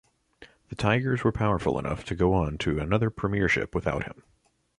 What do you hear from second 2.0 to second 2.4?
to go